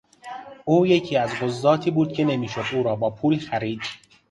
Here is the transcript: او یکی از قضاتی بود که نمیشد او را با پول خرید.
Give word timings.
او 0.65 0.87
یکی 0.87 1.17
از 1.17 1.33
قضاتی 1.33 1.91
بود 1.91 2.13
که 2.13 2.25
نمیشد 2.25 2.75
او 2.75 2.83
را 2.83 2.95
با 2.95 3.09
پول 3.09 3.39
خرید. 3.39 3.81